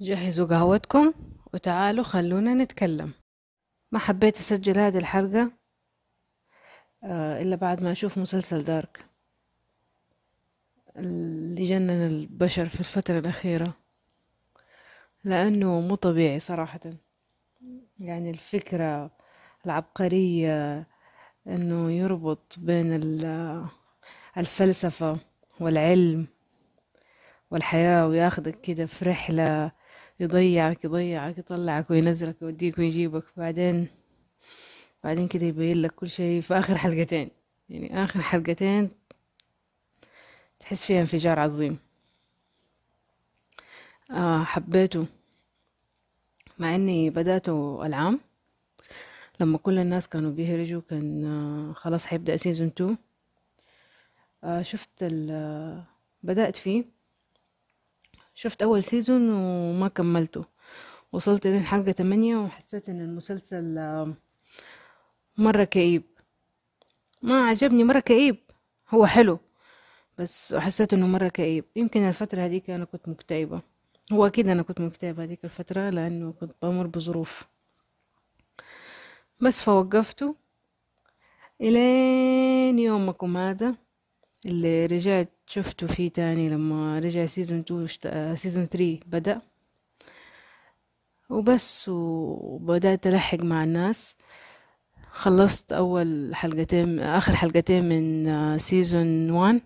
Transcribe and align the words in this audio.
جهزوا 0.00 0.46
قهوتكم 0.46 1.12
وتعالوا 1.54 2.04
خلونا 2.04 2.54
نتكلم. 2.54 3.12
ما 3.92 3.98
حبيت 3.98 4.36
أسجل 4.36 4.78
هذه 4.78 4.98
الحلقة 4.98 5.50
آه، 7.04 7.42
إلا 7.42 7.56
بعد 7.56 7.82
ما 7.82 7.92
أشوف 7.92 8.18
مسلسل 8.18 8.64
دارك 8.64 9.04
اللي 10.96 11.64
جنن 11.64 11.90
البشر 11.90 12.68
في 12.68 12.80
الفترة 12.80 13.18
الأخيرة 13.18 13.74
لأنه 15.24 15.80
مو 15.80 15.94
طبيعي 15.94 16.40
صراحة. 16.40 16.80
يعني 17.98 18.30
الفكرة 18.30 19.10
العبقرية 19.66 20.86
أنه 21.46 21.90
يربط 21.92 22.54
بين 22.58 22.92
ال- 22.92 23.66
الفلسفة 24.36 25.18
والعلم 25.60 26.26
والحياة 27.50 28.06
وياخدك 28.06 28.60
كده 28.60 28.86
في 28.86 29.04
رحلة 29.04 29.72
يضيعك 30.20 30.84
يضيعك 30.84 31.38
يطلعك 31.38 31.90
وينزلك 31.90 32.42
يوديك 32.42 32.78
ويجيبك. 32.78 33.24
بعدين 33.36 33.88
بعدين 35.04 35.28
كده 35.28 35.46
يبين 35.46 35.82
لك 35.82 35.90
كل 35.94 36.10
شيء 36.10 36.40
في 36.42 36.54
آخر 36.54 36.78
حلقتين. 36.78 37.30
يعني 37.68 38.04
آخر 38.04 38.20
حلقتين 38.20 38.90
تحس 40.60 40.86
فيها 40.86 41.00
انفجار 41.00 41.38
عظيم. 41.38 41.78
آه 44.10 44.44
حبيته. 44.44 45.06
مع 46.58 46.74
إني 46.74 47.10
بدأته 47.10 47.86
العام. 47.86 48.20
لما 49.40 49.58
كل 49.58 49.78
الناس 49.78 50.08
كانوا 50.08 50.30
بيهرجوا 50.32 50.80
كان 50.90 51.24
آه 51.24 51.72
خلاص 51.72 52.06
حيبدأ 52.06 52.36
سيزون 52.36 52.66
2 52.66 52.96
آه 54.44 54.62
شفت 54.62 55.02
آه، 55.02 55.84
بدأت 56.22 56.56
فيه. 56.56 56.84
شفت 58.42 58.62
أول 58.62 58.84
سيزون 58.84 59.30
وما 59.30 59.88
كملته. 59.88 60.44
وصلت 61.12 61.46
لين 61.46 61.62
حلقة 61.64 61.92
8 61.92 62.36
وحسيت 62.36 62.88
إن 62.88 63.00
المسلسل 63.00 63.78
آه، 63.78 64.14
مرة 65.38 65.64
كئيب. 65.64 66.02
ما 67.22 67.46
عجبني 67.48 67.84
مرة 67.84 68.00
كئيب. 68.00 68.36
هو 68.90 69.06
حلو 69.06 69.38
بس 70.18 70.54
حسيت 70.54 70.92
إنه 70.92 71.06
مرة 71.06 71.28
كئيب. 71.28 71.64
يمكن 71.76 72.00
الفترة 72.00 72.40
هذيك 72.40 72.70
أنا 72.70 72.84
كنت 72.84 73.08
مكتئبة. 73.08 73.60
هو 74.12 74.26
أكيد 74.26 74.48
أنا 74.48 74.62
كنت 74.62 74.80
مكتئبة 74.80 75.24
هذيك 75.24 75.44
الفترة 75.44 75.90
لأنه 75.90 76.32
كنت 76.32 76.52
بمر 76.62 76.86
بظروف. 76.86 77.44
بس 79.40 79.62
فوقفته 79.62 80.34
إلين 81.60 82.78
يومكم 82.78 83.36
هذا 83.36 83.74
اللي 84.46 84.86
رجعت 84.86 85.39
شفته 85.50 85.86
فيه 85.86 86.08
تاني 86.10 86.48
لما 86.48 86.98
رجع 86.98 87.26
season 87.26 87.58
2 87.58 88.36
season 88.36 88.66
3 88.66 89.00
بدأ. 89.06 89.40
وبس 91.30 91.88
وبدأت 91.88 93.06
ألحق 93.06 93.38
مع 93.38 93.64
الناس. 93.64 94.16
خلصت 95.12 95.72
أول 95.72 96.34
حلقتين 96.34 97.00
آخر 97.00 97.36
حلقتين 97.36 97.88
من 97.88 98.58
season 98.58 99.30
1 99.30 99.60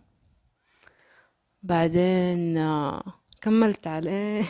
بعدين 1.62 2.56
آه، 2.56 3.02
كملت 3.40 3.86
عليه 3.86 4.42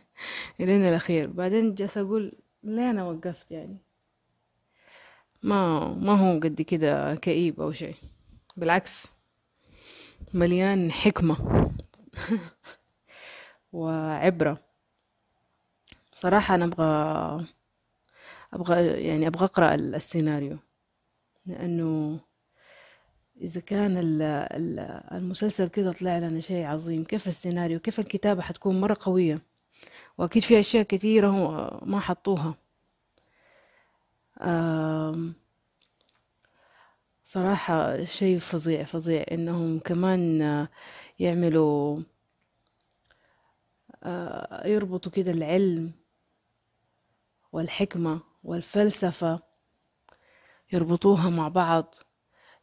إلين 0.60 0.88
الأخير. 0.88 1.30
بعدين 1.30 1.74
جالسة 1.74 2.00
أقول 2.00 2.32
ليه 2.62 2.90
أنا 2.90 3.04
وقفت 3.04 3.50
يعني؟ 3.50 3.78
ما 5.42 5.88
ما 5.94 6.12
هو 6.12 6.40
قد 6.40 6.62
كده 6.62 7.14
كئيب 7.14 7.60
أو 7.60 7.72
شيء. 7.72 7.94
بالعكس. 8.56 9.21
مليان 10.34 10.92
حكمة. 10.92 11.36
وعبرة. 13.72 14.58
صراحة 16.12 16.54
أنا 16.54 16.64
أبغى 16.64 17.46
أبغى 18.52 18.86
يعني 19.06 19.26
أبغى 19.26 19.44
أقرأ 19.44 19.74
ال- 19.74 19.94
السيناريو. 19.94 20.58
لأنه 21.46 22.20
إذا 23.40 23.60
كان 23.60 23.96
ال- 23.96 24.22
ال- 24.22 24.80
المسلسل 25.12 25.68
كده 25.68 25.92
طلع 25.92 26.18
لنا 26.18 26.40
شيء 26.40 26.64
عظيم 26.66 27.04
كيف 27.04 27.28
السيناريو؟ 27.28 27.78
كيف 27.80 28.00
الكتابة 28.00 28.42
حتكون 28.42 28.80
مرة 28.80 28.96
قوية؟ 29.00 29.40
وأكيد 30.18 30.42
في 30.42 30.60
أشياء 30.60 30.82
كثيرة 30.84 31.30
ما 31.84 32.00
حطوها. 32.00 32.54
صراحة 37.32 38.04
شيء 38.04 38.38
فظيع 38.38 38.84
فظيع 38.84 39.24
إنهم 39.32 39.78
كمان 39.78 40.42
آه، 40.42 40.68
يعملوا 41.18 42.00
آه، 44.02 44.66
يربطوا 44.66 45.12
كده 45.12 45.32
العلم 45.32 45.92
والحكمة 47.52 48.20
والفلسفة 48.44 49.40
يربطوها 50.72 51.30
مع 51.30 51.48
بعض. 51.48 51.94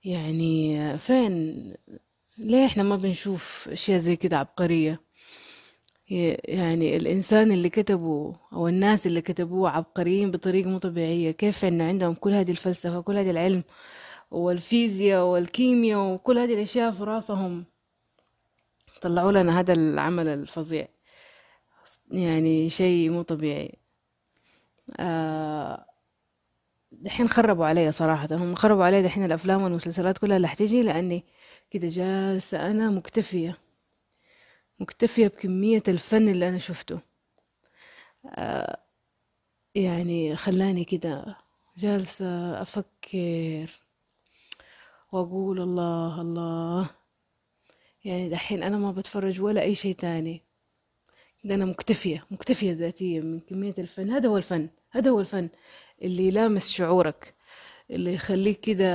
يعني 0.04 0.82
آه، 0.82 0.96
فين؟ 0.96 1.74
ليه 2.38 2.66
إحنا 2.66 2.84
ما 2.84 2.96
بنشوف 2.96 3.70
أشياء 3.72 4.00
زي 4.00 4.16
كده 4.16 4.38
عبقرية؟ 4.38 5.02
يعني 6.46 6.98
الإنسان 6.98 7.52
اللي 7.52 7.70
كتبوا 7.70 8.34
أو 8.54 8.68
الناس 8.68 9.08
اللي 9.08 9.22
كتبوه 9.22 9.70
عبقريين 9.70 10.32
بطريقة 10.32 10.70
مو 10.70 10.78
طبيعية. 10.78 11.32
كيف 11.32 11.66
انه 11.66 11.84
عندهم 11.84 12.14
كل 12.14 12.34
هذه 12.34 12.52
الفلسفة 12.52 13.02
كل 13.02 13.18
هذه 13.18 13.32
العلم؟ 13.32 13.64
والفيزياء 14.32 15.26
والكيمياء 15.26 16.14
وكل 16.14 16.38
هذه 16.38 16.54
الأشياء 16.54 16.92
في 16.92 17.04
راسهم. 17.04 17.66
طلعوا 19.02 19.32
لنا 19.32 19.60
هذا 19.60 19.74
العمل 19.74 20.28
الفظيع. 20.28 20.88
يعني 22.12 22.70
شيء 22.70 23.10
مو 23.10 23.22
طبيعي. 23.22 23.80
آه، 25.00 25.86
دحين 26.92 27.28
خربوا 27.30 27.66
علي 27.66 27.92
صراحة. 27.92 28.28
هم 28.32 28.56
خربوا 28.56 28.84
علي 28.86 29.04
دحين 29.04 29.26
الأفلام 29.26 29.64
والمسلسلات 29.64 30.18
كلها 30.18 30.38
اللي 30.38 30.48
حتيجي 30.48 30.82
لأني 30.82 31.24
كده 31.72 31.88
جالسة 31.90 32.72
أنا 32.72 32.90
مكتفية. 32.90 33.58
مكتفية 34.80 35.28
بكمية 35.28 35.84
الفن 35.88 36.30
اللي 36.30 36.50
أنا 36.50 36.58
شفته. 36.58 37.00
يعني 39.76 40.36
خلاني 40.36 40.86
كده 40.86 41.38
جالسة 41.78 42.62
أفكر. 42.62 43.89
وأقول 45.12 45.62
الله 45.62 46.22
الله. 46.22 46.90
يعني 48.06 48.30
دحين 48.30 48.64
أنا 48.64 48.78
ما 48.78 48.92
بتفرج 48.92 49.42
ولا 49.42 49.62
أي 49.62 49.76
شيء 49.76 49.96
تاني. 49.96 50.44
ده 51.44 51.56
أنا 51.56 51.66
مكتفية 51.66 52.26
مكتفية 52.32 52.72
ذاتيا 52.74 53.22
من 53.22 53.40
كمية 53.40 53.74
الفن. 53.78 54.10
هذا 54.10 54.30
هو 54.30 54.38
الفن 54.38 54.70
هذا 54.92 55.12
هو 55.12 55.20
الفن 55.20 55.50
اللي 56.02 56.28
يلامس 56.28 56.70
شعورك 56.72 57.36
اللي 57.92 58.14
يخليك 58.14 58.60
كده 58.60 58.86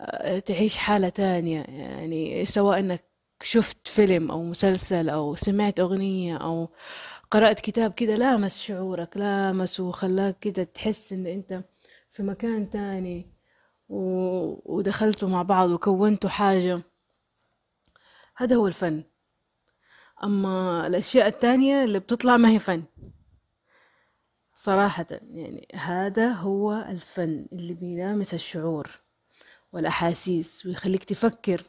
آه، 0.00 0.38
تعيش 0.38 0.76
حالة 0.76 1.08
تانية. 1.08 1.62
يعني 1.62 2.44
سواء 2.44 2.78
إنك 2.78 3.04
شفت 3.42 3.88
فيلم 3.88 4.30
أو 4.30 4.42
مسلسل 4.42 5.08
أو 5.08 5.34
سمعت 5.34 5.80
أغنية 5.80 6.36
أو 6.36 6.68
قرأت 7.30 7.60
كتاب 7.60 7.92
كده 7.94 8.16
لامس 8.16 8.60
شعورك 8.62 9.16
لامس 9.16 9.80
وخلاك 9.80 10.38
كده 10.38 10.64
تحس 10.64 11.12
إن 11.12 11.26
أنت 11.26 11.64
في 12.10 12.22
مكان 12.22 12.70
تاني. 12.70 13.37
ودخلتوا 13.88 15.28
مع 15.28 15.42
بعض 15.42 15.70
وكونتوا 15.70 16.30
حاجة. 16.30 16.82
هذا 18.36 18.56
هو 18.56 18.66
الفن. 18.66 19.04
أما 20.24 20.86
الأشياء 20.86 21.26
التانية 21.28 21.84
اللي 21.84 21.98
بتطلع 21.98 22.36
ما 22.36 22.50
هي 22.50 22.58
فن. 22.58 22.84
صراحة 24.54 25.06
يعني 25.10 25.68
هذا 25.74 26.32
هو 26.32 26.86
الفن 26.88 27.46
اللي 27.52 27.74
بيلامس 27.74 28.34
الشعور 28.34 29.00
والأحاسيس 29.72 30.66
ويخليك 30.66 31.04
تفكر. 31.04 31.62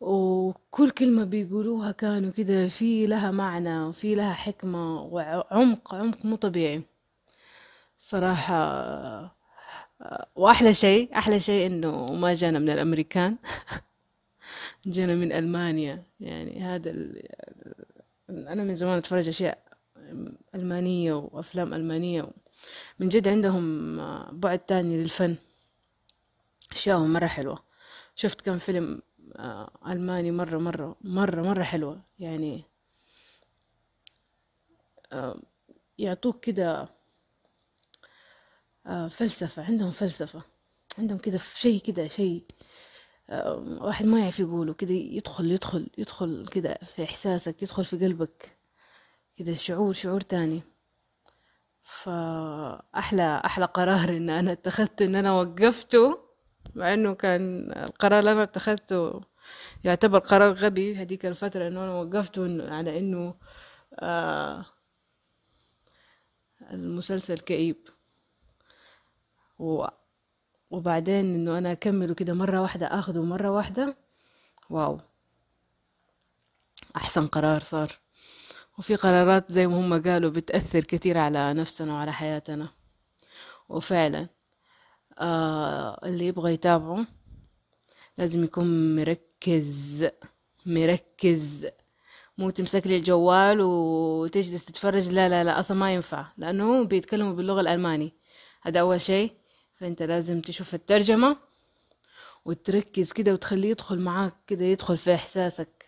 وكل 0.00 0.90
كلمة 0.90 1.24
بيقولوها 1.24 1.92
كانوا 1.92 2.30
كده 2.30 2.68
في 2.68 3.06
لها 3.06 3.30
معنى 3.30 3.82
وفي 3.82 4.14
لها 4.14 4.32
حكمة 4.32 5.02
وعمق 5.02 5.94
عمق 5.94 6.24
مو 6.24 6.36
طبيعي. 6.36 6.82
صراحة 7.98 9.35
وأحلى 10.36 10.74
شيء 10.74 11.18
أحلى 11.18 11.40
شيء 11.40 11.66
إنه 11.66 12.12
ما 12.12 12.34
جانا 12.34 12.58
من 12.58 12.70
الأمريكان 12.70 13.36
جانا 14.86 15.14
من 15.14 15.32
ألمانيا. 15.32 16.02
يعني 16.20 16.60
هذا 16.62 16.90
ال... 16.90 17.28
أنا 18.30 18.64
من 18.64 18.74
زمان 18.74 18.98
أتفرج 18.98 19.28
أشياء 19.28 19.58
ألمانية 20.54 21.12
وأفلام 21.14 21.74
ألمانية. 21.74 22.28
من 22.98 23.08
جد 23.08 23.28
عندهم 23.28 23.96
بعد 24.40 24.58
تاني 24.58 25.02
للفن. 25.02 25.36
أشياءهم 26.72 27.12
مرة 27.12 27.26
حلوة. 27.26 27.58
شفت 28.14 28.40
كم 28.40 28.58
فيلم 28.58 29.02
آه، 29.36 29.70
ألماني 29.86 30.30
مرة 30.30 30.58
مرة 30.58 30.96
مرة 31.00 31.42
مرة 31.42 31.62
حلوة. 31.62 32.00
يعني 32.18 32.64
يعطوك 35.98 36.40
كده 36.44 36.80
آه، 36.80 36.88
فلسفة 39.10 39.64
عندهم 39.64 39.90
فلسفة. 39.92 40.42
عندهم 40.98 41.18
كده 41.18 41.38
شيء 41.38 41.80
كده 41.80 42.08
شيء 42.08 42.44
آه، 43.30 43.78
واحد 43.80 44.04
ما 44.06 44.20
يعرف 44.20 44.40
يقوله 44.40 44.74
كده 44.74 44.90
يدخل 44.92 45.50
يدخل 45.52 45.90
يدخل 45.98 46.46
كده 46.52 46.78
في 46.96 47.04
إحساسك 47.04 47.62
يدخل 47.62 47.84
في 47.84 47.96
قلبك. 48.04 48.58
كده 49.36 49.54
شعور 49.54 49.92
شعور 49.92 50.20
تاني. 50.20 50.62
فأحلى 51.82 53.42
أحلى 53.44 53.64
قرار 53.64 54.08
إن 54.08 54.30
أنا 54.30 54.52
اتخذته 54.52 55.04
إن 55.04 55.14
أنا 55.14 55.32
وقفته 55.32 56.18
مع 56.74 56.94
إنه 56.94 57.14
كان 57.14 57.72
القرار 57.76 58.18
اللي 58.20 58.32
أنا 58.32 58.42
اتخذته 58.42 59.20
يعتبر 59.84 60.18
قرار 60.18 60.52
غبي 60.52 60.96
هذيك 60.96 61.26
الفترة 61.26 61.68
إنه 61.68 61.84
أنا 61.84 62.00
وقفته 62.00 62.72
على 62.74 62.98
إنه 62.98 63.34
آه 64.00 64.66
المسلسل 66.70 67.38
كئيب. 67.38 67.76
و 69.58 69.86
وبعدين 70.70 71.34
إنه 71.34 71.58
أنا 71.58 71.72
أكمله 71.72 72.14
كده 72.14 72.34
مرة 72.34 72.60
واحدة 72.62 72.86
أخده 72.86 73.22
مرة 73.22 73.50
واحدة. 73.50 73.96
واو. 74.70 75.00
أحسن 76.96 77.26
قرار 77.26 77.62
صار. 77.62 77.98
وفي 78.78 78.96
قرارات 78.96 79.52
زي 79.52 79.66
ما 79.66 79.80
هم 79.80 80.02
قالوا 80.02 80.30
بتأثر 80.30 80.80
كثير 80.84 81.18
على 81.18 81.54
نفسنا 81.54 81.92
وعلى 81.94 82.12
حياتنا. 82.12 82.68
وفعلا 83.68 84.28
آه 85.18 86.00
اللي 86.04 86.26
يبغى 86.26 86.52
يتابعه 86.54 87.06
لازم 88.18 88.44
يكون 88.44 88.96
مركز 88.96 90.08
مركز. 90.66 91.66
مو 92.38 92.50
تمسك 92.50 92.86
لي 92.86 92.96
الجوال 92.96 93.60
وتجلس 93.60 94.64
تتفرج. 94.64 95.08
لا 95.08 95.28
لا 95.28 95.44
لا 95.44 95.60
أصلا 95.60 95.76
ما 95.76 95.94
ينفع 95.94 96.26
لأنه 96.36 96.84
بيتكلموا 96.84 97.32
باللغة 97.32 97.60
الالماني 97.60 98.14
هذا 98.62 98.80
أول 98.80 99.00
شيء. 99.00 99.45
فانت 99.76 100.02
لازم 100.02 100.40
تشوف 100.40 100.74
الترجمة 100.74 101.36
وتركز 102.44 103.12
كده 103.12 103.32
وتخليه 103.32 103.70
يدخل 103.70 103.98
معاك 103.98 104.34
كده 104.46 104.64
يدخل 104.64 104.98
في 104.98 105.14
إحساسك. 105.14 105.86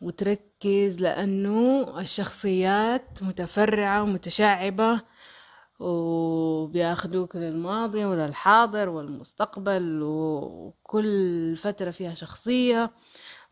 وتركز 0.00 1.00
لأنه 1.00 1.82
الشخصيات 2.00 3.22
متفرعة 3.22 4.02
ومتشعبة 4.02 5.00
وبياخدوك 5.80 7.36
للماضي 7.36 8.04
وللحاضر 8.04 8.88
والمستقبل 8.88 10.00
وكل 10.02 11.56
فترة 11.56 11.90
فيها 11.90 12.14
شخصية. 12.14 12.90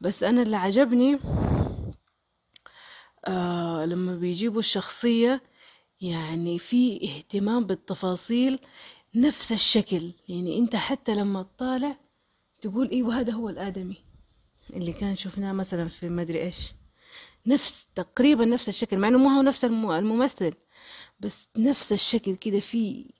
بس 0.01 0.23
أنا 0.23 0.43
اللي 0.43 0.57
عجبني 0.57 1.19
آه 3.27 3.85
لما 3.87 4.17
بيجيبوا 4.17 4.59
الشخصية 4.61 5.43
يعني 6.01 6.59
في 6.59 7.01
اهتمام 7.05 7.65
بالتفاصيل 7.67 8.59
نفس 9.15 9.53
الشكل. 9.53 10.13
يعني 10.29 10.59
انت 10.59 10.77
حتى 10.77 11.15
لما 11.15 11.43
تطالع 11.43 11.97
تقول 12.61 12.91
أيوه 12.91 13.21
هذا 13.21 13.33
هو 13.33 13.49
الآدمي 13.49 13.97
اللي 14.73 14.93
كان 14.93 15.17
شفناه 15.17 15.53
مثلا 15.53 15.89
في 15.89 16.09
مدري 16.09 16.43
إيش. 16.43 16.73
نفس 17.47 17.87
تقريبا 17.95 18.45
نفس 18.45 18.69
الشكل 18.69 18.99
مع 18.99 19.09
إنه 19.09 19.19
ما 19.19 19.39
هو 19.39 19.43
نفس 19.43 19.65
الممثل 19.65 20.55
بس 21.21 21.49
نفس 21.57 21.93
الشكل 21.93 22.37
كده 22.37 22.61
في 22.61 23.11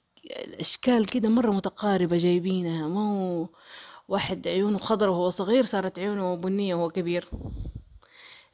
الاشكال 0.47 1.07
كده 1.07 1.29
مرة 1.29 1.51
متقاربة 1.51 2.19
جايبينها. 2.19 2.89
ما 2.89 3.01
هو 3.11 3.49
واحد 4.09 4.49
عيونه 4.49 4.79
خضرة 4.79 5.11
وهو 5.11 5.31
صغير 5.31 5.65
صارت 5.65 5.99
عيونه 5.99 6.35
بنية 6.35 6.75
وهو 6.75 6.91
كبير. 6.91 7.29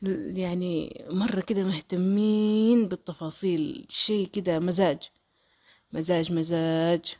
يعني 0.03 1.05
مرة 1.11 1.41
كده 1.41 1.65
مهتمين 1.65 2.89
بالتفاصيل 2.89 3.87
شيء 3.91 4.27
كده 4.27 4.59
مزاج. 4.59 4.99
مزاج 5.93 6.33
مزاج. 6.33 7.17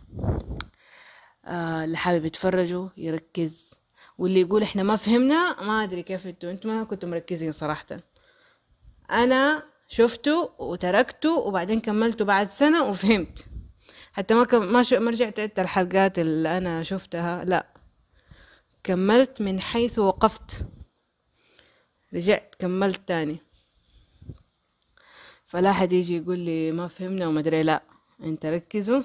آه 1.45 1.85
اللي 1.85 1.97
حابب 1.97 2.25
يتفرجوا 2.25 2.89
يركز. 2.97 3.71
واللي 4.19 4.41
يقول 4.41 4.63
إحنا 4.63 4.83
ما 4.83 4.97
فهمنا 4.97 5.63
ما 5.63 5.85
أدري 5.85 6.03
كيف 6.03 6.27
أنتوا 6.27 6.51
أنتوا 6.51 6.71
ما 6.71 6.85
كنتوا 6.85 7.09
مركزين 7.09 7.53
صراحة. 7.53 7.87
أنا 9.11 9.63
شفته 9.89 10.53
وتركته 10.59 11.39
وبعدين 11.39 11.81
كملته 11.81 12.25
بعد 12.25 12.51
سنة 12.51 12.85
وفهمت. 12.85 13.47
حتى 14.13 14.35
ما 14.35 14.45
كم 14.45 14.73
ما, 14.73 14.85
ما 14.93 15.11
رجعت 15.11 15.41
عدت 15.41 15.59
الحلقات 15.59 16.19
اللي 16.19 16.59
أنا 16.59 16.83
شفتها 16.83 17.45
لا. 17.45 17.67
كملت 18.85 19.41
من 19.43 19.61
حيث 19.61 19.99
وقفت. 19.99 20.67
رجعت 22.15 22.55
كملت 22.59 23.09
تاني. 23.09 23.39
فلا 25.47 25.73
حد 25.73 25.93
يجي 25.93 26.17
يقول 26.17 26.39
لي 26.39 26.73
ما 26.73 26.89
فهمنا 26.89 27.27
وما 27.29 27.41
أدري 27.41 27.63
لا. 27.63 27.90
انت 28.23 28.47
ركزوا 28.47 29.03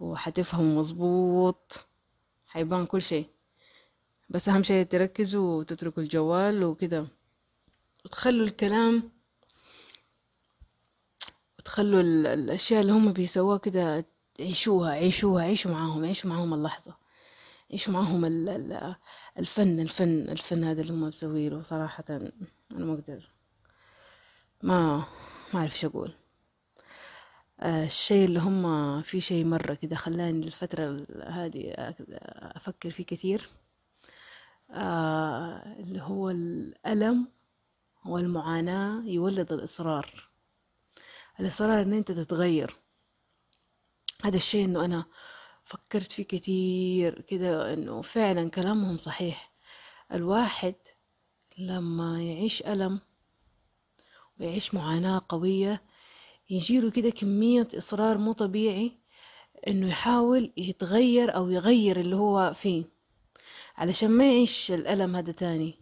وحتفهم 0.00 0.76
مظبوط 0.78 1.86
حيبان 2.46 2.86
كل 2.86 3.02
شيء. 3.02 3.26
بس 4.28 4.48
أهم 4.48 4.62
شيء 4.62 4.86
تركزوا 4.86 5.58
وتتركوا 5.58 6.02
الجوال 6.02 6.64
وكده. 6.64 7.06
وتخلوا 8.04 8.46
الكلام 8.46 9.10
وتخلوا 11.58 12.00
الأشياء 12.34 12.80
اللي 12.80 12.92
هم 12.92 13.12
بيسووها 13.12 13.58
كده 13.58 14.04
عيشوها 14.40 14.90
عيشوها 14.90 15.42
عيشوا 15.44 15.70
معاهم 15.70 16.04
عيشوا 16.04 16.30
معاهم 16.30 16.54
اللحظة. 16.54 16.96
عيشوا 17.70 17.92
معاهم 17.92 18.24
الفن 19.38 19.80
الفن 19.80 20.28
الفن 20.28 20.64
هذا 20.64 20.80
اللي 20.80 20.92
هم 20.92 21.02
مسوينه 21.02 21.62
صراحة. 21.62 22.04
أنا 22.10 22.32
ما 22.72 22.92
أقدر 22.92 23.28
ما 24.62 25.04
ما 25.54 25.60
أعرف 25.60 25.78
شو 25.78 25.88
أقول. 25.88 26.12
الشيء 27.62 28.24
اللي 28.24 28.38
هم 28.40 29.02
في 29.02 29.20
شيء 29.20 29.44
مرة 29.44 29.74
كده 29.74 29.96
خلاني 29.96 30.46
الفترة 30.46 31.06
هذه 31.26 31.74
أفكر 32.56 32.90
فيه 32.90 33.04
كثير. 33.04 33.48
آه، 34.70 35.76
اللي 35.78 36.02
هو 36.02 36.30
الألم 36.30 37.28
والمعاناة 38.06 39.02
يولد 39.04 39.52
الإصرار. 39.52 40.30
الإصرار 41.40 41.82
إن 41.82 41.92
أنت 41.92 42.12
تتغير. 42.12 42.76
هذا 44.24 44.36
الشيء 44.36 44.64
إنه 44.64 44.84
أنا 44.84 45.04
فكرت 45.64 46.12
فيه 46.12 46.24
كثير 46.24 47.20
كده 47.20 47.72
إنه 47.72 48.02
فعلا 48.02 48.50
كلامهم 48.50 48.98
صحيح. 48.98 49.52
الواحد 50.12 50.74
لما 51.58 52.22
يعيش 52.22 52.62
ألم 52.62 53.00
ويعيش 54.40 54.74
معاناة 54.74 55.22
قوية 55.28 55.82
يجيله 56.50 56.90
كده 56.90 57.10
كمية 57.10 57.68
إصرار 57.78 58.18
مو 58.18 58.32
طبيعي 58.32 58.92
إنه 59.68 59.88
يحاول 59.88 60.52
يتغير 60.56 61.36
أو 61.36 61.50
يغير 61.50 62.00
اللي 62.00 62.16
هو 62.16 62.52
فيه. 62.54 62.84
علشان 63.76 64.10
ما 64.10 64.24
يعيش 64.24 64.72
الألم 64.72 65.16
هذا 65.16 65.32
تاني. 65.32 65.74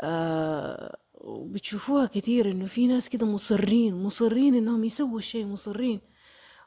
آه 0.00 0.96
وبتشوفوها 1.14 2.06
كتير 2.06 2.50
إنه 2.50 2.66
في 2.66 2.86
ناس 2.86 3.08
كده 3.08 3.26
مصرين 3.26 4.02
مصرين 4.02 4.54
إنهم 4.54 4.84
يسووا 4.84 5.18
الشيء 5.18 5.46
مصرين. 5.46 6.00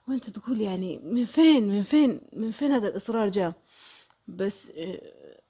وأنت 0.08 0.29
تقول 0.29 0.62
يعني 0.62 1.00
من 1.03 1.25
فين 1.25 1.68
من 1.68 1.84
فين 1.84 2.22
من 2.34 2.51
فين 2.51 2.72
هذا 2.72 2.88
الإصرار 2.88 3.29
جاء؟ 3.29 3.53
بس 4.27 4.72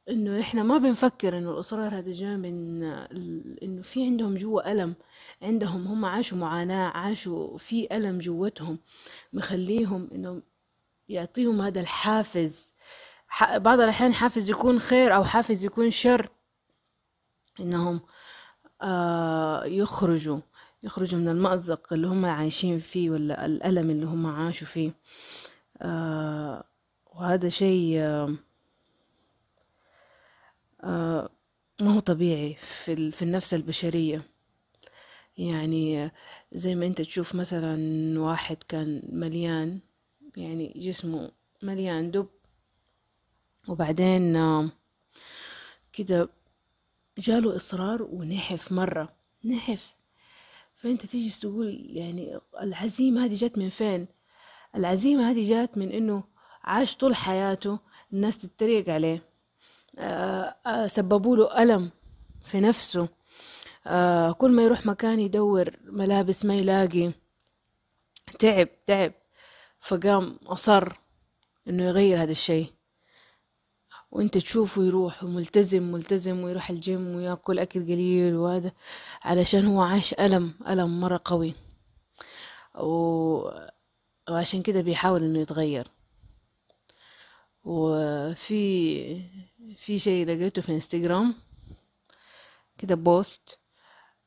إنه 0.10 0.40
إحنا 0.40 0.64
ما 0.64 0.78
بنفكر 0.78 1.38
إنه 1.38 1.52
الأصرار 1.52 1.98
هذا 1.98 2.14
جاء 2.14 2.38
من 2.38 2.84
إنه 3.64 3.82
في 3.82 4.06
عندهم 4.06 4.36
جوا 4.38 4.72
ألم 4.72 4.96
عندهم 5.42 5.88
هم 5.88 6.06
عاشوا 6.06 6.38
معاناة 6.38 6.90
عاشوا 6.90 7.58
في 7.58 7.88
ألم 7.98 8.20
جوتهم 8.20 8.80
مخليهم 9.34 10.10
انهم 10.16 10.44
يعطيهم 11.10 11.62
هذا 11.62 11.82
الحافز. 11.82 12.74
بعض 13.56 13.80
الأحيان 13.80 14.14
حافز 14.14 14.50
يكون 14.50 14.80
خير 14.80 15.16
أو 15.16 15.24
حافز 15.24 15.66
يكون 15.66 15.92
شر. 15.92 16.30
إنهم 17.60 18.02
آه 18.82 19.66
يخرجوا 19.66 20.40
يخرجوا 20.84 21.20
من 21.20 21.28
المأزق 21.28 21.94
اللي 21.94 22.08
هم 22.08 22.26
عايشين 22.26 22.80
فيه 22.80 23.10
ولا 23.10 23.46
الألم 23.46 23.90
اللي 23.90 24.06
هم 24.06 24.28
عاشوا 24.28 24.68
فيه. 24.68 24.92
آه 25.82 26.64
وهذا 27.06 27.50
شيء 27.50 27.98
آه 28.00 28.36
ما 31.84 31.94
هو 31.94 32.00
طبيعي 32.00 32.54
في, 32.54 33.12
في 33.12 33.22
النفس 33.22 33.54
البشرية. 33.54 34.22
يعني 35.38 36.12
زي 36.52 36.76
ما 36.76 36.86
انت 36.86 37.02
تشوف 37.02 37.36
مثلا 37.36 37.76
واحد 38.20 38.58
كان 38.64 39.02
مليان 39.10 39.80
يعني 40.38 40.74
جسمه 40.76 41.32
مليان 41.64 42.12
دب 42.12 42.30
وبعدين 43.68 44.38
كده 45.94 46.30
جاله 47.18 47.56
إصرار 47.56 48.04
ونحف 48.04 48.72
مرة 48.72 49.16
نحف. 49.46 49.96
فأنت 50.76 51.06
تيجي 51.06 51.40
تقول 51.42 51.86
يعني 51.90 52.40
العزيمة 52.62 53.26
هذه 53.26 53.34
جت 53.34 53.58
من 53.58 53.70
فين؟ 53.70 54.08
العزيمة 54.76 55.32
هذه 55.32 55.50
جات 55.50 55.78
من 55.78 55.92
إنه 55.92 56.24
عاش 56.64 56.96
طول 56.96 57.16
حياته 57.16 57.80
الناس 58.14 58.38
تتريق 58.38 58.90
عليه. 58.90 59.33
سببوا 60.88 61.38
له 61.38 61.64
ألم 61.64 61.90
في 62.46 62.60
نفسه. 62.60 63.08
آه، 63.88 64.32
كل 64.32 64.52
ما 64.52 64.64
يروح 64.64 64.86
مكان 64.86 65.20
يدور 65.20 65.70
ملابس 65.86 66.46
ما 66.46 66.56
يلاقي 66.56 67.12
تعب 68.40 68.70
تعب. 68.86 69.14
فقام 69.82 70.40
أصر 70.48 70.94
إنه 71.68 71.84
يغير 71.84 72.24
هذا 72.24 72.32
الشيء. 72.32 72.68
وإنت 74.12 74.38
تشوفه 74.38 74.84
يروح 74.84 75.24
ملتزم 75.24 75.84
ملتزم 75.92 76.44
ويروح 76.44 76.70
الجيم 76.70 77.16
ويأكل 77.16 77.60
أكل 77.60 77.84
قليل 77.84 78.36
وهذا 78.36 78.72
علشان 79.24 79.66
هو 79.66 79.82
عاش 79.82 80.14
ألم 80.14 80.54
ألم 80.68 81.02
مرة 81.02 81.22
قوي. 81.26 81.54
و... 82.76 83.50
وعشان 84.30 84.62
كده 84.62 84.82
بيحاول 84.82 85.24
إنه 85.24 85.40
يتغير. 85.40 85.88
وفي 87.64 89.22
في 89.76 90.00
شيء 90.00 90.26
لقيته 90.28 90.62
في 90.62 90.72
انستغرام 90.72 91.36
كده 92.78 92.96
post 92.96 93.60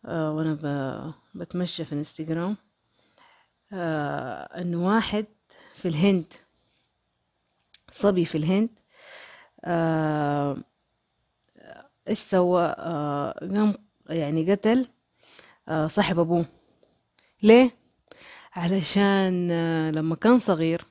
آه 0.04 0.32
وأنا. 0.32 1.14
بتمشى 1.34 1.84
في 1.84 1.92
انستغرام 1.92 2.56
آه 3.72 4.60
انه 4.60 4.86
واحد 4.86 5.26
في 5.74 5.88
الهند 5.88 6.32
صبي 7.92 8.24
في 8.24 8.38
الهند 8.38 8.78
آه 9.64 10.56
إيش 12.08 12.18
سوى 12.18 12.72
قام 13.40 13.74
يعني 14.08 14.52
قتل 14.52 14.88
صاحب 15.86 16.18
أبوه 16.18 16.46
ليه 17.42 17.70
علشان 18.52 19.48
لما 19.90 20.14
كان 20.14 20.38
صغير 20.38 20.84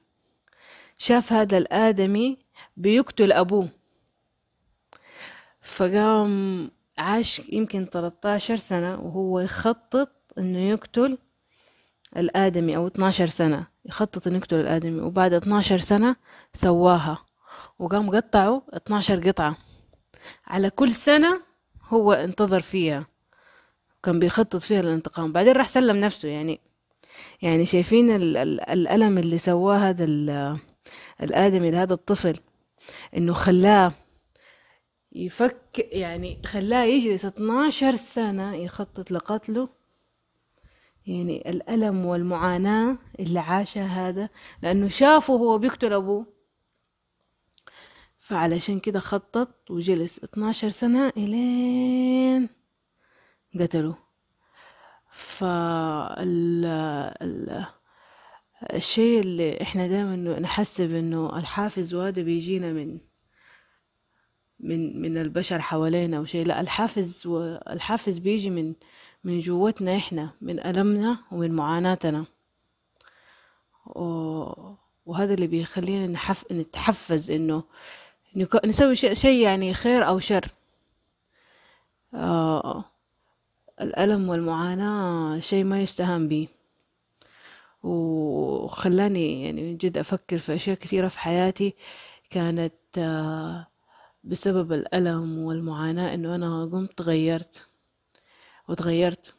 شاف 0.98 1.34
هذا 1.34 1.58
الآدمي 1.58 2.38
بيقتل 2.78 3.32
أبوه. 3.32 3.70
فقام 5.62 6.72
عاش 6.98 7.40
يمكن 7.50 7.86
13 7.86 8.56
سنة 8.56 9.00
وهو 9.00 9.40
يخطط 9.40 10.10
إنه 10.38 10.60
يقتل 10.60 11.18
الآدمي 12.18 12.76
أو 12.78 12.88
12 12.88 13.28
سنة 13.28 13.68
يخطط 13.86 14.28
إنه 14.28 14.38
يقتل 14.38 14.60
الآدمي. 14.60 15.02
وبعد 15.02 15.34
12 15.34 15.78
سنة 15.78 16.16
سواها 16.54 17.26
وقام 17.80 18.10
قطعه 18.10 18.62
12 18.74 19.28
قطعة. 19.28 19.58
على 20.48 20.70
كل 20.70 20.92
سنة 20.92 21.42
هو 21.90 22.14
انتظر 22.14 22.60
فيها 22.60 23.08
كان 24.04 24.20
بيخطط 24.20 24.56
فيها 24.62 24.80
الانتقام 24.80 25.32
بعدين 25.32 25.54
راح 25.54 25.68
سلم 25.68 25.98
نفسه 25.98 26.30
يعني 26.30 26.60
يعني 27.42 27.66
شايفين 27.66 28.16
ال- 28.16 28.38
ال- 28.38 28.62
الألم 28.70 29.18
اللي 29.18 29.38
سواه 29.38 29.78
هذا 29.78 30.04
الآدمي 31.24 31.72
لهذا 31.72 31.94
الطفل 31.94 32.40
إنه 33.18 33.34
خلاه 33.34 33.94
يفك 35.12 35.88
يعني 35.92 36.42
خلاه 36.46 36.84
يجلس 36.84 37.26
12 37.26 37.96
سنة 37.96 38.56
يخطط 38.56 39.12
لقتله. 39.12 39.70
يعني 41.08 41.50
الألم 41.50 42.06
والمعاناة 42.06 42.98
اللي 43.20 43.40
عاشها 43.40 43.86
هذا 43.86 44.30
لأنه 44.62 44.88
شافه 44.88 45.34
هو 45.34 45.58
بيقتل 45.58 45.94
أبوه. 45.94 46.26
فعلشان 48.20 48.80
كده 48.80 49.00
خطط 49.00 49.72
وجلس 49.72 50.20
12 50.20 50.70
سنة 50.70 51.14
إلين 51.18 52.50
قتله. 53.60 53.96
فال 55.12 56.66
ال... 57.22 57.66
الشيء 58.64 59.20
اللي 59.20 59.62
إحنا 59.62 59.88
دائما 59.88 60.40
نحسب 60.40 60.96
إنه 60.96 61.38
الحافز 61.40 61.94
وهذا 61.94 62.22
بيجينا 62.22 62.74
من 62.74 63.00
من 64.60 65.02
من 65.02 65.18
البشر 65.18 65.62
حوالينا 65.62 66.18
أو 66.18 66.26
شيء. 66.26 66.46
لا 66.48 66.62
الحافز 66.62 67.28
والحافز 67.28 68.18
بيجي 68.18 68.50
من 68.50 68.74
من 69.24 69.40
جوتنا 69.40 69.96
إحنا 69.96 70.30
من 70.42 70.60
ألمنا 70.66 71.18
ومن 71.32 71.52
معاناتنا. 71.52 72.26
وهذا 75.06 75.34
اللي 75.34 75.48
بيخلينا 75.48 76.08
نحف... 76.08 76.52
نتحفز 76.52 77.32
إنه 77.32 77.64
نسوي 78.66 78.96
شيء 78.96 79.14
شيء 79.14 79.44
يعني 79.44 79.74
خير 79.74 80.08
أو 80.08 80.20
شر. 80.20 80.48
آه 82.14 82.86
الألم 83.82 84.30
والمعاناة 84.30 85.40
شيء 85.40 85.64
ما 85.64 85.82
يستهان 85.82 86.28
به 86.28 86.48
وخلاني 87.86 89.44
يعني 89.46 89.64
من 89.64 89.78
جد 89.78 89.98
أفكر 89.98 90.40
في 90.40 90.56
أشياء 90.56 90.78
كثيرة 90.78 91.08
في 91.08 91.20
حياتي 91.20 91.76
كانت 92.30 92.74
آه، 92.98 93.68
بسبب 94.24 94.74
الألم 94.74 95.40
والمعاناة 95.40 96.14
إنه 96.14 96.36
أنا 96.36 96.66
قمت 96.66 97.02
غيرت 97.02 97.68
وتغيرت 98.70 99.34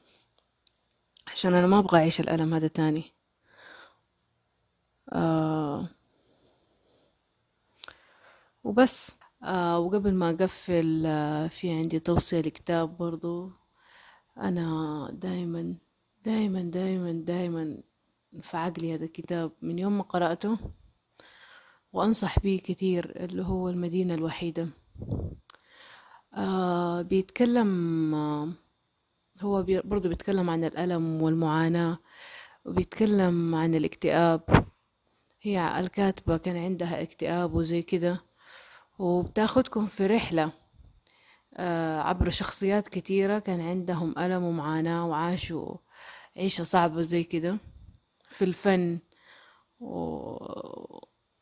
عشان 1.26 1.54
أنا 1.54 1.66
ما 1.66 1.78
أبغى 1.78 1.98
أعيش 1.98 2.20
الألم 2.20 2.54
هذا 2.54 2.68
تاني. 2.68 3.04
آه 5.12 5.88
وبس. 8.64 9.12
آه 9.42 9.78
وقبل 9.78 10.14
ما 10.14 10.30
أقفل 10.30 11.02
في 11.50 11.70
عندي 11.70 12.00
توصية 12.00 12.40
لكتاب 12.40 12.96
برضو. 12.96 13.50
أنا 14.38 15.08
دايما 15.12 15.76
دايما 16.24 16.62
دايما 16.62 17.12
دايما 17.12 17.78
في 18.42 18.56
عقلي 18.56 18.94
هذا 18.94 19.04
الكتاب 19.04 19.52
من 19.62 19.78
يوم 19.78 19.98
ما 19.98 20.02
قرأته 20.02 20.58
وأنصح 21.92 22.38
به 22.38 22.60
كثير 22.64 23.24
اللي 23.24 23.42
هو 23.42 23.68
المدينة 23.68 24.14
الوحيدة. 24.14 24.68
آه 26.34 27.02
بيتكلم 27.02 28.14
آه 28.14 28.48
هو 29.40 29.62
بي 29.62 29.80
برضو 29.80 30.08
بيتكلم 30.08 30.50
عن 30.50 30.64
الألم 30.64 31.22
والمعاناة 31.22 31.98
وبيتكلم 32.64 33.54
عن 33.54 33.74
الاكتئاب. 33.74 34.66
هي 35.42 35.80
الكاتبة 35.80 36.36
كان 36.36 36.56
عندها 36.56 37.02
اكتئاب 37.02 37.54
وزي 37.54 37.82
كده 37.82 38.20
وبتاخدكم 38.98 39.86
في 39.86 40.06
رحلة 40.06 40.52
آه، 41.54 42.00
عبر 42.00 42.30
شخصيات 42.30 42.88
كتيرة 42.88 43.38
كان 43.38 43.60
عندهم 43.60 44.18
ألم 44.18 44.42
ومعاناة 44.42 45.06
وعاشوا 45.06 45.76
عيشة 46.36 46.64
صعبة 46.64 47.02
زي 47.02 47.24
كده. 47.24 47.58
في 48.36 48.44
الفن 48.44 48.98
و... 49.80 49.96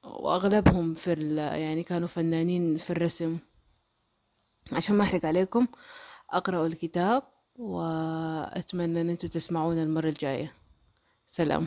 وأغلبهم 0.04 0.94
في 0.94 1.12
ال... 1.12 1.38
يعني 1.38 1.82
كانوا 1.82 2.08
فنانين 2.08 2.76
في 2.76 2.90
الرسم. 2.90 3.38
عشان 4.72 4.94
ما 4.96 5.04
أحرق 5.04 5.26
عليكم 5.26 5.66
أقرأوا 6.30 6.66
الكتاب 6.66 7.22
وأتمنى 7.56 9.00
أن 9.00 9.10
أنتوا 9.10 9.28
تسمعونا 9.28 9.82
المرة 9.82 10.08
الجاية. 10.08 10.52
سلام. 11.26 11.66